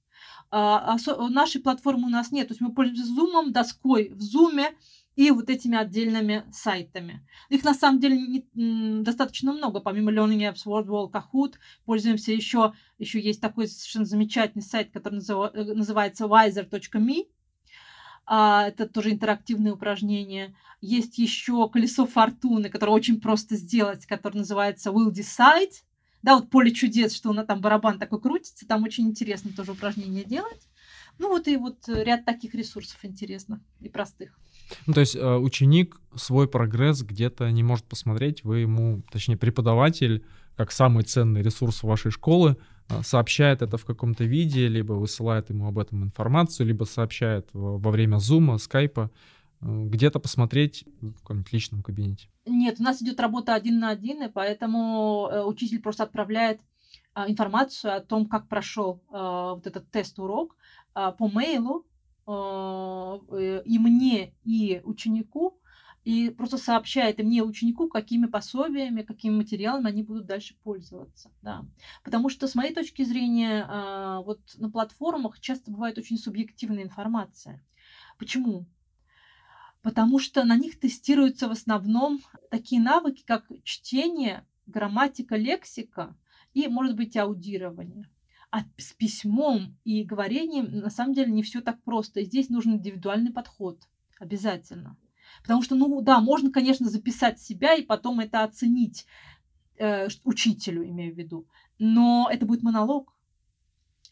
[0.50, 0.96] А,
[1.30, 2.48] нашей платформы у нас нет.
[2.48, 4.74] То есть мы пользуемся Zoom, доской в Zoom
[5.18, 7.26] и вот этими отдельными сайтами.
[7.48, 9.80] Их на самом деле не, достаточно много.
[9.80, 11.54] Помимо Learning Apps, WordWall, Kahoot,
[11.84, 17.26] пользуемся еще, еще есть такой совершенно замечательный сайт, который э, называется wiser.me.
[18.26, 20.54] А, это тоже интерактивные упражнения.
[20.80, 25.82] Есть еще колесо фортуны, которое очень просто сделать, которое называется Will Decide
[26.22, 29.72] да, вот поле чудес, что у нас там барабан такой крутится, там очень интересно тоже
[29.72, 30.68] упражнение делать.
[31.18, 34.38] Ну вот и вот ряд таких ресурсов интересных и простых.
[34.86, 40.24] Ну, то есть э, ученик свой прогресс где-то не может посмотреть, вы ему, точнее, преподаватель,
[40.56, 42.56] как самый ценный ресурс вашей школы,
[42.88, 47.90] э, сообщает это в каком-то виде, либо высылает ему об этом информацию, либо сообщает во
[47.90, 49.10] время зума, скайпа,
[49.60, 52.28] э, где-то посмотреть в каком-нибудь личном кабинете.
[52.46, 56.60] Нет, у нас идет работа один на один, и поэтому учитель просто отправляет
[57.26, 60.56] информацию о том, как прошел вот этот тест-урок
[60.94, 61.84] по мейлу
[62.28, 65.58] и мне, и ученику,
[66.04, 71.30] и просто сообщает и мне, ученику, какими пособиями, какими материалами они будут дальше пользоваться.
[71.42, 71.64] Да.
[72.04, 77.64] Потому что, с моей точки зрения, вот на платформах часто бывает очень субъективная информация.
[78.18, 78.66] Почему?
[79.82, 86.16] потому что на них тестируются в основном такие навыки, как чтение, грамматика, лексика
[86.52, 88.08] и, может быть, аудирование.
[88.50, 92.20] А с письмом и говорением на самом деле не все так просто.
[92.20, 93.86] И здесь нужен индивидуальный подход
[94.18, 94.96] обязательно.
[95.42, 99.06] Потому что, ну да, можно, конечно, записать себя и потом это оценить
[99.76, 101.46] э, учителю, имею в виду.
[101.78, 103.14] Но это будет монолог.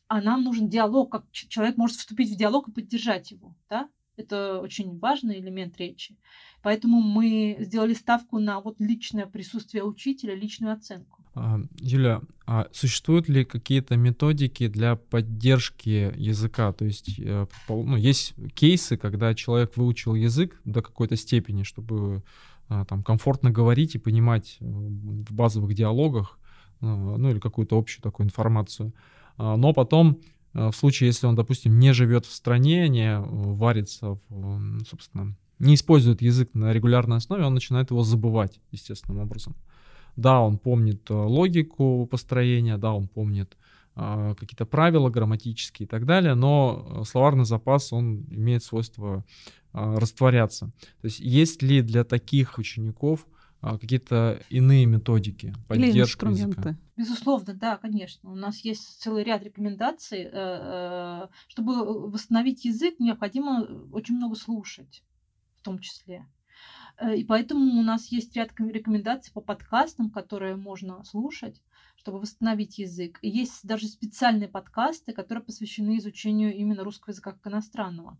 [0.08, 3.56] А нам нужен диалог, как человек может вступить в диалог и поддержать его.
[3.68, 3.88] Да?
[4.16, 6.16] Это очень важный элемент речи.
[6.62, 11.24] Поэтому мы сделали ставку на вот личное присутствие учителя, личную оценку.
[11.36, 16.72] А, Юля, а существуют ли какие-то методики для поддержки языка?
[16.72, 22.22] То есть э, ну, есть кейсы, когда человек выучил язык до какой-то степени, чтобы
[22.68, 26.38] а, там комфортно говорить и понимать э, в базовых диалогах,
[26.80, 28.92] э, ну или какую-то общую такую информацию.
[29.38, 30.20] Но потом
[30.56, 35.74] Э, в случае, если он, допустим, не живет в стране, не варится, в, собственно, не
[35.74, 39.54] использует язык на регулярной основе, он начинает его забывать естественным образом.
[40.16, 43.56] Да, он помнит э, логику построения, да, он помнит
[43.94, 49.24] какие-то правила грамматические и так далее, но словарный запас, он имеет свойство
[49.72, 50.66] растворяться.
[51.00, 53.26] То есть есть ли для таких учеников
[53.62, 56.60] какие-то иные методики поддержки Или инструменты.
[56.60, 56.76] Языка.
[56.96, 58.30] Безусловно, да, конечно.
[58.30, 60.22] У нас есть целый ряд рекомендаций.
[60.22, 65.02] Э, э, чтобы восстановить язык, необходимо очень много слушать,
[65.56, 66.26] в том числе.
[66.98, 71.62] Э, и поэтому у нас есть ряд рекомендаций по подкастам, которые можно слушать,
[71.96, 73.18] чтобы восстановить язык.
[73.22, 78.18] И есть даже специальные подкасты, которые посвящены изучению именно русского языка как иностранного.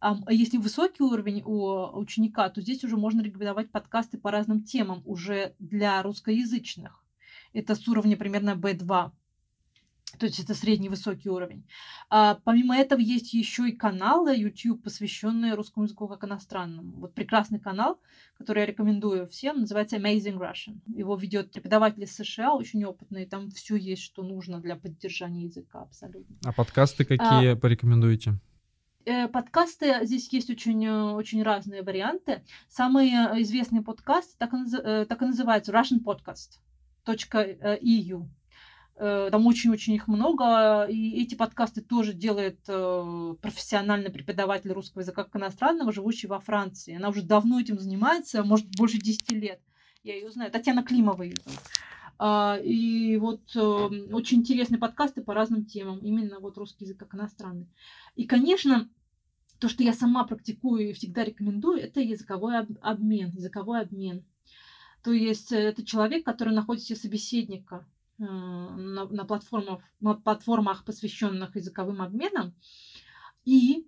[0.00, 5.02] А если высокий уровень у ученика, то здесь уже можно рекомендовать подкасты по разным темам
[5.04, 7.04] уже для русскоязычных.
[7.52, 9.12] Это с уровня примерно B2.
[10.18, 11.64] То есть это средний высокий уровень.
[12.08, 16.92] А, помимо этого есть еще и каналы YouTube, посвященные русскому языку как иностранному.
[16.98, 18.00] Вот прекрасный канал,
[18.36, 20.80] который я рекомендую всем, называется Amazing Russian.
[20.86, 23.26] Его ведет преподаватель из США, очень опытный.
[23.26, 26.36] Там все есть, что нужно для поддержания языка абсолютно.
[26.44, 28.34] А подкасты какие а, порекомендуете?
[29.06, 32.42] Э, подкасты, здесь есть очень, э, очень разные варианты.
[32.68, 36.58] Самый э, известный подкаст так и, так и называется Russian Podcast.
[37.06, 38.28] .eu.
[39.00, 42.60] Там очень-очень их много, и эти подкасты тоже делает
[43.40, 46.96] профессиональный преподаватель русского языка как иностранного, живущий во Франции.
[46.96, 49.60] Она уже давно этим занимается, может, больше 10 лет.
[50.02, 50.50] Я ее знаю.
[50.50, 51.60] Татьяна Климова ее зовут.
[52.18, 57.66] А, и вот очень интересные подкасты по разным темам, именно вот русский язык как иностранный.
[58.16, 58.90] И, конечно,
[59.58, 64.26] то, что я сама практикую и всегда рекомендую, это языковой обмен, языковой обмен.
[65.02, 67.86] То есть это человек, который находит себе собеседника
[68.26, 72.54] на, на, платформах, на платформах, посвященных языковым обменам,
[73.44, 73.86] и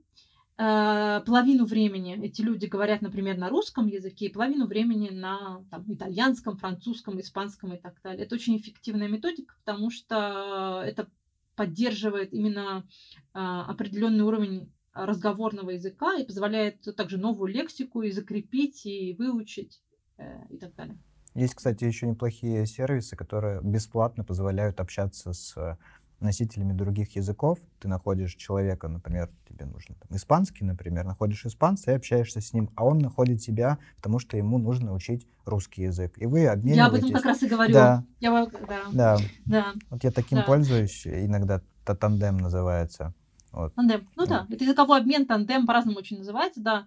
[0.59, 5.85] э, половину времени эти люди говорят, например, на русском языке, и половину времени на там,
[5.87, 8.25] итальянском, французском, испанском и так далее.
[8.25, 11.09] Это очень эффективная методика, потому что это
[11.55, 12.87] поддерживает именно
[13.35, 19.81] э, определенный уровень разговорного языка и позволяет также новую лексику и закрепить, и выучить
[20.19, 20.99] э, и так далее.
[21.35, 25.79] Есть, кстати, еще неплохие сервисы, которые бесплатно позволяют общаться с
[26.23, 27.59] носителями других языков.
[27.81, 32.71] Ты находишь человека, например, тебе нужно там, испанский, например, находишь испанца и общаешься с ним,
[32.77, 36.15] а он находит тебя, потому что ему нужно учить русский язык.
[36.17, 36.77] И вы обмениваетесь.
[36.77, 37.73] Я об этом как раз и говорю.
[37.73, 38.05] Да.
[38.21, 38.83] Я, да.
[38.93, 39.19] да.
[39.45, 39.73] да.
[39.91, 40.45] Вот я таким да.
[40.45, 43.15] пользуюсь, иногда тандем называется.
[43.53, 43.75] Вот.
[43.75, 44.09] Тандем.
[44.17, 46.87] Ну да, это языковой обмен, тандем по-разному очень называется, да.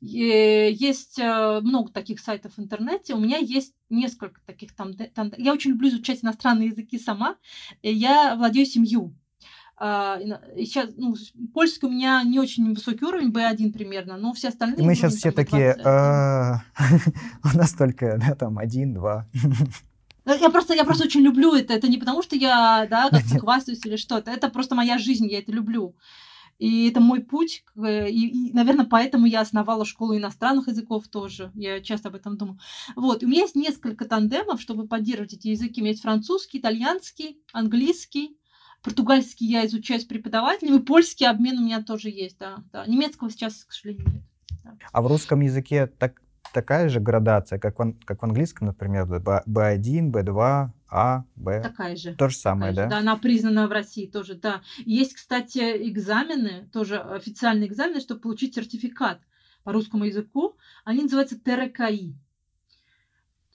[0.00, 3.14] Есть э, много таких сайтов в интернете.
[3.14, 4.92] У меня есть несколько таких там.
[5.38, 7.36] Я очень люблю изучать иностранные языки сама.
[7.82, 9.14] Я владею семью.
[9.76, 10.18] А,
[10.56, 11.14] сейчас, ну,
[11.52, 14.78] польский у меня не очень высокий уровень, B1 примерно, но все остальные...
[14.78, 16.62] И мы сейчас все такие, «А,
[17.52, 19.28] у нас только, да, там, один, два.
[20.26, 21.74] Я просто, я просто очень люблю это.
[21.74, 24.30] Это не потому, что я, да, как-то хвастаюсь или что-то.
[24.30, 25.94] Это просто моя жизнь, я это люблю.
[26.58, 27.64] И это мой путь.
[27.76, 31.50] И, и, наверное, поэтому я основала школу иностранных языков тоже.
[31.54, 32.58] Я часто об этом думаю.
[32.96, 33.22] Вот.
[33.22, 35.80] И у меня есть несколько тандемов, чтобы поддерживать эти языки.
[35.80, 38.38] У меня есть французский, итальянский, английский.
[38.82, 40.76] Португальский я изучаю с преподавателями.
[40.76, 42.58] И обмен у меня тоже есть, да.
[42.72, 42.86] да.
[42.86, 44.22] Немецкого сейчас, к сожалению, нет.
[44.62, 44.76] Да.
[44.92, 46.22] А в русском языке так,
[46.54, 51.60] такая же градация, как в, как в английском, например, B1, B2, а, Б.
[51.60, 52.14] Такая же.
[52.14, 52.84] То же самое, да?
[52.84, 52.90] Же.
[52.90, 54.62] Да, она признана в России тоже, да.
[54.86, 55.58] Есть, кстати,
[55.90, 59.18] экзамены, тоже официальные экзамены, чтобы получить сертификат
[59.64, 60.56] по русскому языку.
[60.84, 62.14] Они называются ТРКИ.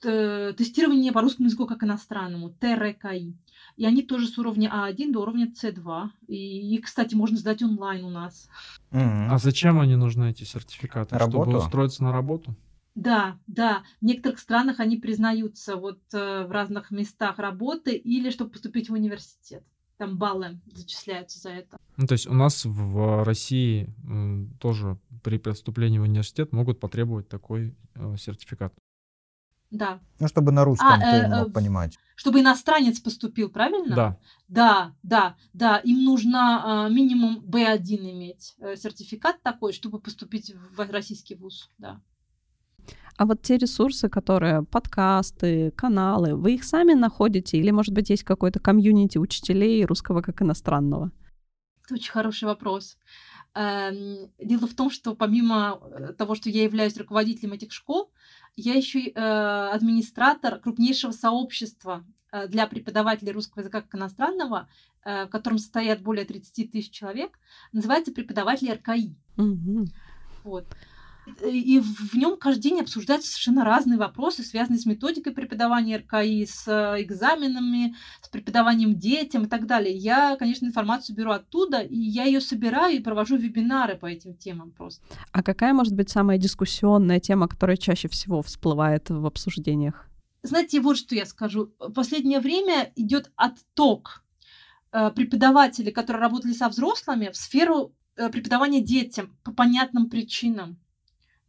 [0.02, 3.34] Тестирование по русскому языку как иностранному, ТРКИ.
[3.76, 6.08] И они тоже с уровня А1 до уровня С2.
[6.28, 8.48] И их, кстати, можно сдать онлайн у нас.
[8.90, 9.28] Mm-hmm.
[9.30, 11.16] А зачем они нужны, эти сертификаты?
[11.16, 11.50] Работу?
[11.50, 12.54] Чтобы устроиться на работу?
[13.00, 13.82] Да, да.
[14.02, 18.92] В некоторых странах они признаются вот э, в разных местах работы или чтобы поступить в
[18.92, 19.64] университет.
[19.96, 21.78] Там баллы зачисляются за это.
[21.96, 27.26] Ну, то есть у нас в России э, тоже при поступлении в университет могут потребовать
[27.28, 28.74] такой э, сертификат.
[29.70, 30.00] Да.
[30.18, 31.96] Ну, чтобы на русском а, ты э, мог понимать.
[32.16, 33.96] Чтобы иностранец поступил, правильно?
[33.96, 34.18] Да.
[34.48, 35.78] Да, да, да.
[35.78, 37.78] Им нужно э, минимум B1
[38.10, 42.02] иметь э, сертификат такой, чтобы поступить в российский вуз, да.
[43.20, 48.24] А вот те ресурсы, которые подкасты, каналы, вы их сами находите или, может быть, есть
[48.24, 51.10] какой-то комьюнити учителей русского как иностранного?
[51.84, 52.96] Это очень хороший вопрос.
[53.54, 58.10] Эм, дело в том, что помимо э, того, что я являюсь руководителем этих школ,
[58.56, 64.68] я еще и э, администратор крупнейшего сообщества э, для преподавателей русского языка как иностранного,
[65.02, 67.38] в котором состоят более 30 тысяч человек,
[67.72, 69.16] называется преподаватели РКИ.
[69.38, 69.86] Угу.
[70.44, 70.66] Вот
[71.42, 76.66] и в нем каждый день обсуждаются совершенно разные вопросы, связанные с методикой преподавания РКИ, с
[76.66, 79.94] э, экзаменами, с преподаванием детям и так далее.
[79.94, 84.70] Я, конечно, информацию беру оттуда, и я ее собираю и провожу вебинары по этим темам
[84.70, 85.02] просто.
[85.32, 90.10] А какая может быть самая дискуссионная тема, которая чаще всего всплывает в обсуждениях?
[90.42, 91.72] Знаете, вот что я скажу.
[91.78, 94.24] В последнее время идет отток
[94.92, 100.79] э, преподавателей, которые работали со взрослыми, в сферу э, преподавания детям по понятным причинам.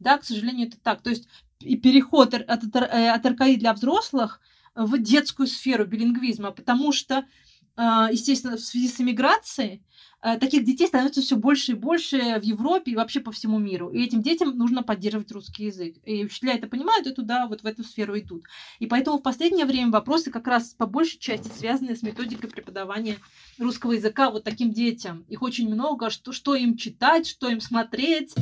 [0.01, 1.01] Да, к сожалению, это так.
[1.01, 1.27] То есть
[1.59, 4.41] и переход от, от, от РКИ для взрослых
[4.75, 7.25] в детскую сферу билингвизма, потому что,
[7.75, 9.83] а, естественно, в связи с эмиграцией
[10.21, 13.89] а, таких детей становится все больше и больше в Европе и вообще по всему миру.
[13.89, 15.95] И этим детям нужно поддерживать русский язык.
[16.05, 18.43] И учителя это понимают и туда, вот в эту сферу идут.
[18.79, 23.17] И поэтому в последнее время вопросы как раз по большей части связаны с методикой преподавания
[23.57, 25.25] русского языка вот таким детям.
[25.27, 28.35] Их очень много, что, что им читать, что им смотреть.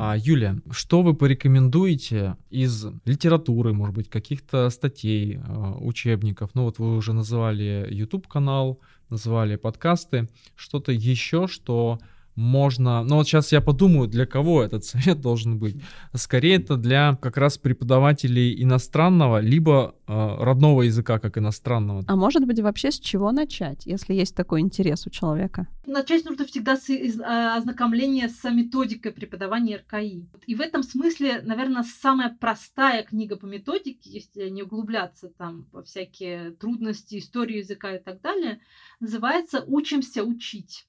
[0.00, 6.50] А, Юля, что вы порекомендуете из литературы, может быть, каких-то статей, а, учебников?
[6.54, 8.78] Ну вот вы уже называли YouTube-канал,
[9.10, 10.28] называли подкасты.
[10.54, 11.98] Что-то еще, что
[12.38, 13.02] можно...
[13.02, 15.76] Ну вот сейчас я подумаю, для кого этот совет должен быть.
[16.14, 22.04] Скорее это для как раз преподавателей иностранного, либо э, родного языка как иностранного.
[22.06, 25.66] А может быть вообще с чего начать, если есть такой интерес у человека?
[25.86, 30.28] Начать нужно всегда с из- а, ознакомления с методикой преподавания РКИ.
[30.46, 35.82] И в этом смысле, наверное, самая простая книга по методике, если не углубляться там во
[35.82, 38.60] всякие трудности, историю языка и так далее,
[39.00, 40.86] называется «Учимся учить»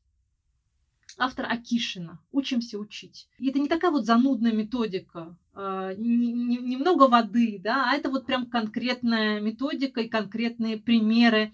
[1.19, 2.19] автор Акишина.
[2.31, 3.27] Учимся учить.
[3.37, 8.45] И это не такая вот занудная методика, э, немного воды, да, а это вот прям
[8.45, 11.53] конкретная методика и конкретные примеры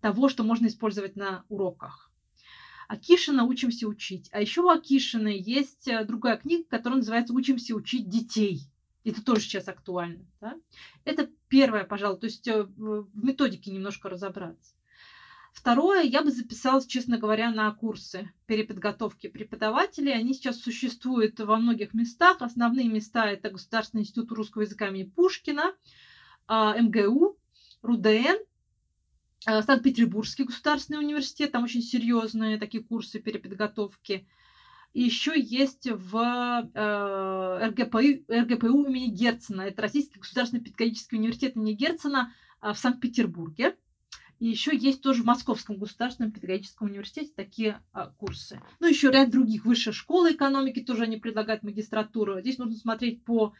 [0.00, 2.10] того, что можно использовать на уроках.
[2.88, 4.28] Акишина «Учимся учить».
[4.32, 8.62] А еще у Акишина есть э, другая книга, которая называется «Учимся учить детей».
[9.04, 10.26] Это тоже сейчас актуально.
[10.40, 10.56] Да?
[11.04, 14.74] Это первое, пожалуй, то есть э, в методике немножко разобраться.
[15.60, 20.14] Второе, я бы записалась, честно говоря, на курсы переподготовки преподавателей.
[20.14, 22.40] Они сейчас существуют во многих местах.
[22.40, 25.74] Основные места– это Государственный институт русского языка имени Пушкина,
[26.46, 27.36] а, МГУ,
[27.82, 28.38] РУДН,
[29.44, 31.52] а, Санкт-Петербургский государственный университет.
[31.52, 34.26] Там очень серьезные такие курсы переподготовки.
[34.94, 37.98] И еще есть в э, РГПУ,
[38.32, 39.60] РГПУ имени Герцена.
[39.60, 42.32] Это Российский государственный педагогический университет имени Герцена
[42.62, 43.76] а, в Санкт-Петербурге.
[44.40, 48.58] И еще есть тоже в Московском государственном педагогическом университете такие а, курсы.
[48.80, 52.40] Ну, еще ряд других высших школ экономики тоже они предлагают магистратуру.
[52.40, 53.52] Здесь нужно смотреть по,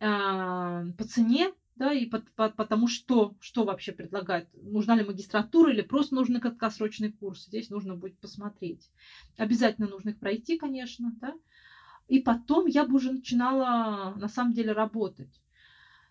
[0.00, 4.48] а, по цене, да, и по, по, по тому, что, что вообще предлагают.
[4.54, 7.44] Нужна ли магистратура или просто нужны краткосрочный курс.
[7.44, 8.90] Здесь нужно будет посмотреть.
[9.36, 11.34] Обязательно нужно их пройти, конечно, да.
[12.08, 15.42] И потом я бы уже начинала на самом деле работать.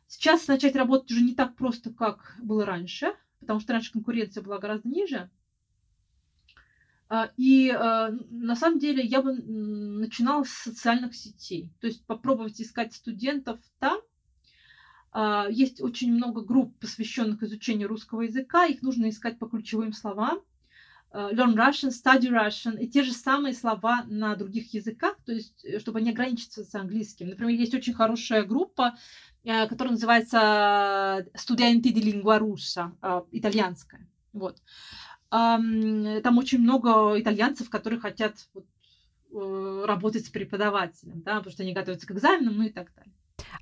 [0.05, 3.11] Сейчас начать работать уже не так просто, как было раньше–
[3.45, 5.29] потому что раньше конкуренция была гораздо ниже.
[7.07, 12.59] А, и а, на самом деле я бы начинала с социальных сетей, то есть попробовать
[12.59, 13.99] искать студентов там.
[15.11, 20.39] А, есть очень много групп, посвященных изучению русского языка, их нужно искать по ключевым словам.
[21.13, 25.79] Learn Russian, Study Russian, и те же самые слова на других языках, то есть э,
[25.79, 27.29] чтобы не ограничиться с английским.
[27.29, 28.97] Например, есть очень хорошая группа,
[29.45, 34.07] Э, которая называется «Студенты di lingua russa», э, итальянская.
[34.33, 34.61] Вот.
[35.29, 38.65] Там очень много итальянцев, которые хотят вот,
[39.31, 43.13] э, работать с преподавателем, да, потому что они готовятся к экзаменам, ну и так далее.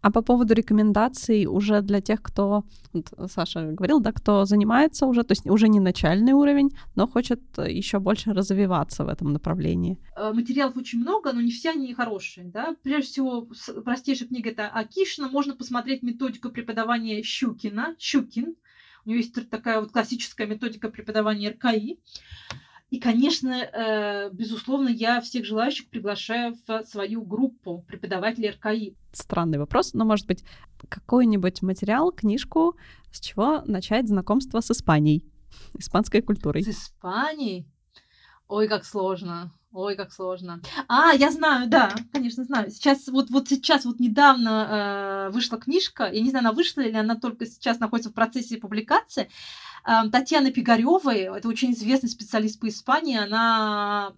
[0.04, 5.24] А по поводу рекомендаций уже для тех, кто, вот Саша говорил, да, кто занимается уже,
[5.24, 9.98] то есть уже не начальный уровень, но хочет еще больше развиваться в этом направлении.
[10.18, 12.48] Э, материалов очень много, но не все они хорошие.
[12.48, 12.76] Да?
[12.84, 13.48] Прежде всего,
[13.86, 15.30] простейшая книга это Акишина.
[15.30, 17.96] Можно посмотреть методику преподавания Щукина.
[17.98, 18.56] Щукин.
[19.06, 21.98] У него есть такая вот классическая методика преподавания РКИ.
[22.94, 28.96] И, конечно, э, безусловно, я всех желающих приглашаю в свою группу преподавателей РКИ.
[29.12, 30.44] Странный вопрос, но, может быть,
[30.90, 32.76] какой-нибудь материал, книжку,
[33.12, 35.26] с чего начать знакомство с Испанией,
[35.80, 36.62] испанской культурой?
[36.62, 37.66] С Испанией?
[38.48, 39.52] Ой, как сложно.
[39.72, 40.62] Ой, как сложно.
[40.88, 42.70] А, я знаю, да, конечно, знаю.
[42.70, 46.96] Сейчас, вот, вот сейчас, вот недавно э, вышла книжка, я не знаю, она вышла или
[46.96, 49.30] она только сейчас находится в процессе публикации,
[49.84, 54.14] Татьяна Пигаревой, это очень известный специалист по Испании, она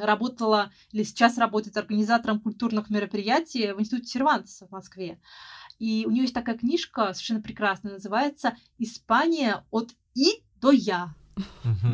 [0.00, 5.20] работала или сейчас работает организатором культурных мероприятий в Институте Сервантеса в Москве.
[5.78, 11.14] И у нее есть такая книжка совершенно прекрасная, называется «Испания от И до Я».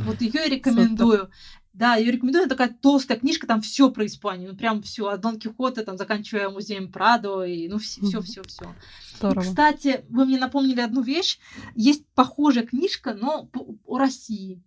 [0.04, 1.30] Вот ее я рекомендую.
[1.72, 2.44] Да, ее рекомендую.
[2.44, 4.50] Это такая толстая книжка, там все про Испанию.
[4.50, 5.08] Ну, прям все.
[5.08, 8.74] От Дон Кихота, там, заканчивая музеем Прадо, и ну, все, все, все.
[9.22, 11.38] И, кстати, вы мне напомнили одну вещь.
[11.74, 13.48] Есть похожая книжка, но
[13.86, 14.62] о России,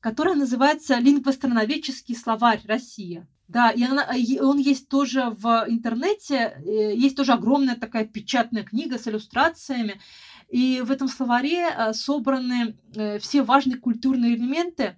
[0.00, 3.26] которая называется «Лингвостроноведческий словарь Россия».
[3.46, 8.64] Да, и, она, и он есть тоже в интернете, э, есть тоже огромная такая печатная
[8.64, 10.00] книга с иллюстрациями.
[10.48, 14.96] И в этом словаре э, собраны э, все важные культурные элементы,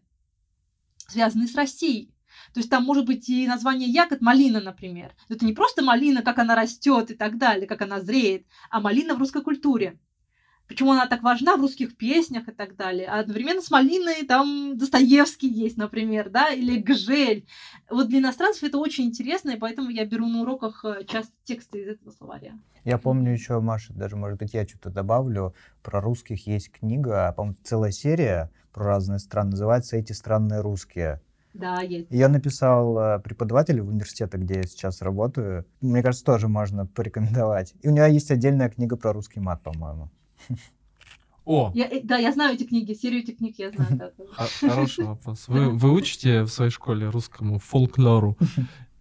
[1.08, 2.12] связанные с Россией.
[2.52, 5.12] То есть там может быть и название ягод малина, например.
[5.28, 8.80] Но это не просто малина, как она растет и так далее, как она зреет, а
[8.80, 9.98] малина в русской культуре.
[10.68, 13.06] Почему она так важна в русских песнях и так далее.
[13.06, 17.46] А одновременно с малиной там Достоевский есть, например, да, или Гжель.
[17.88, 21.82] Вот для иностранцев это очень интересно, и поэтому я беру на уроках э, часто тексты
[21.82, 22.58] из этого словаря.
[22.84, 25.54] Я помню еще, Маша, даже, может быть, я что-то добавлю.
[25.82, 29.52] Про русских есть книга, по-моему, целая серия про разные страны.
[29.52, 31.22] Называется «Эти странные русские».
[31.54, 32.10] Да, есть.
[32.10, 35.64] Ее написал э, преподаватель в университете, где я сейчас работаю.
[35.80, 37.72] Мне кажется, тоже можно порекомендовать.
[37.80, 40.10] И у него есть отдельная книга про русский мат, по-моему.
[41.46, 43.88] О, Я, э, да, я знаю эти книги, серию этих книг я знаю.
[43.92, 44.10] да,
[44.60, 45.48] хороший вопрос.
[45.48, 48.36] Вы, вы учите в своей школе русскому фольклору?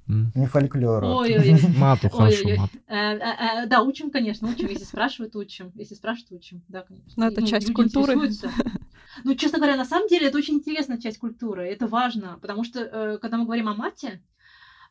[0.08, 1.08] Не фольклору.
[1.08, 1.60] Ой-ой-ой.
[1.78, 2.58] Мату, хорошо, Ой-ой-ой.
[2.60, 2.70] мат.
[2.88, 4.68] Э, э, э, Да, учим, конечно, учим.
[4.68, 5.72] Если спрашивают, учим.
[5.76, 6.62] Если спрашивают, учим.
[6.68, 7.12] Да, конечно.
[7.18, 8.16] Ну, это Ну, часть культуры.
[9.26, 11.68] Ну, честно говоря, на самом деле это очень интересная часть культуры.
[11.68, 14.22] Это важно, потому что, э, когда мы говорим о мате,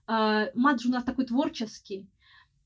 [0.08, 2.08] э, мат же у нас такой творческий.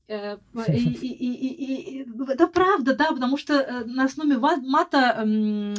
[0.07, 0.37] Э,
[0.73, 1.13] и-
[1.61, 5.23] и- и- Это правда, да, потому что э, на основе мата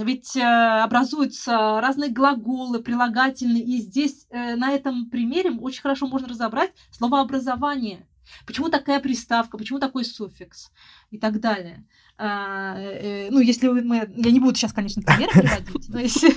[0.04, 8.06] ведь образуются разные глаголы, прилагательные, и здесь на этом примере очень хорошо можно разобрать словообразование.
[8.46, 10.70] Почему такая приставка, почему такой суффикс
[11.10, 11.86] и так далее.
[12.18, 14.10] А, э, ну, если мы...
[14.14, 16.36] Я не буду сейчас, конечно, примеры приводить, но если,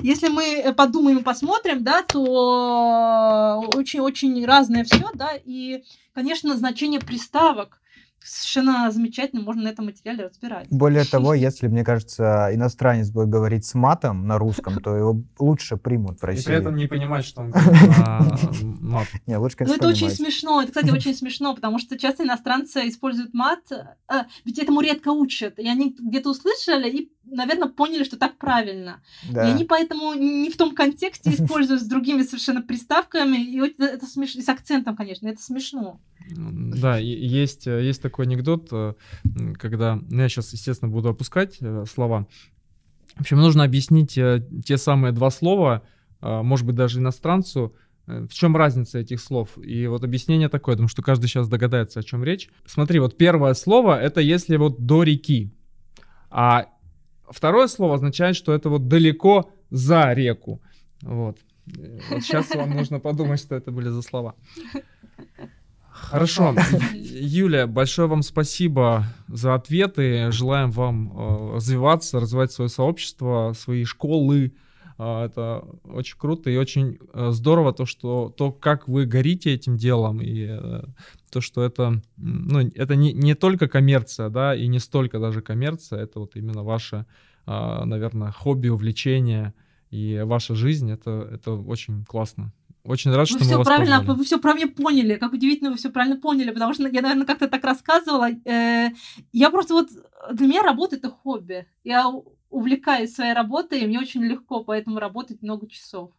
[0.02, 7.80] если мы подумаем и посмотрим, да, то очень-очень разное все, да, и, конечно, значение приставок
[8.24, 10.68] совершенно замечательно можно на этом материале разбирать.
[10.70, 15.76] Более того, если, мне кажется, иностранец будет говорить с матом на русском, то его лучше
[15.76, 16.46] примут в И России.
[16.46, 19.08] при этом не понимать, что он говорит мат.
[19.26, 20.62] Не, лучше, Ну, конечно, это очень смешно.
[20.62, 23.60] Это, кстати, очень смешно, потому что часто иностранцы используют мат,
[24.08, 25.58] а, ведь этому редко учат.
[25.58, 29.02] И они где-то услышали и, наверное, поняли, что так правильно.
[29.30, 29.48] Да.
[29.48, 34.40] И они поэтому не в том контексте используют с другими совершенно приставками, и это смешно,
[34.40, 36.00] и с акцентом, конечно, это смешно.
[36.30, 38.94] Да, есть, э, есть такой анекдот, э,
[39.58, 42.26] когда, ну, я сейчас, естественно, буду опускать э, слова.
[43.14, 45.82] В общем, нужно объяснить те самые два слова,
[46.20, 49.56] может быть, даже иностранцу, в чем разница этих слов.
[49.56, 52.50] И вот объяснение такое, потому что каждый сейчас догадается, о чем речь.
[52.66, 55.54] Смотри, вот первое слово это если вот до реки,
[56.28, 56.66] а
[57.30, 60.60] второе слово означает, что это вот далеко за реку.
[61.02, 61.38] Вот.
[61.66, 64.34] Вот сейчас вам нужно подумать, что это были за слова.
[65.94, 66.54] Хорошо.
[66.92, 70.32] Юлия, большое вам спасибо за ответы.
[70.32, 74.52] Желаем вам э, развиваться, развивать свое сообщество, свои школы.
[74.98, 79.76] Э, это очень круто и очень э, здорово то, что то, как вы горите этим
[79.76, 80.48] делом и
[81.30, 86.00] то, что это, ну, это не, не только коммерция, да, и не столько даже коммерция,
[86.00, 87.06] это вот именно ваше,
[87.46, 89.54] наверное, хобби, увлечение
[89.90, 90.90] и ваша жизнь.
[90.90, 92.52] Это, это очень классно.
[92.84, 94.18] Очень рад, Вы что мы все вас правильно, позвали.
[94.18, 95.14] вы все правильно поняли.
[95.16, 98.28] Как удивительно, вы все правильно поняли, потому что я, наверное, как-то так рассказывала.
[98.44, 98.90] Э,
[99.32, 99.88] Я просто вот
[100.32, 101.66] для меня работа это хобби.
[101.82, 102.12] Я
[102.50, 106.10] увлекаюсь своей работой, и мне очень легко поэтому работать много часов.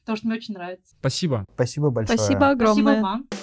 [0.00, 0.96] Потому что мне очень нравится.
[0.98, 1.44] Спасибо.
[1.54, 2.18] Спасибо большое.
[2.18, 2.82] Спасибо огромное.
[2.82, 3.39] Спасибо вам.